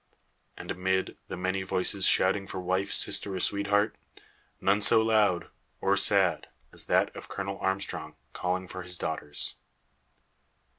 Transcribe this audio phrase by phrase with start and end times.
[0.57, 3.95] And amid the many voices shouting for wife, sister, or sweetheart,
[4.59, 9.57] none so loud, or sad, as that of Colonel Armstrong calling for his daughters.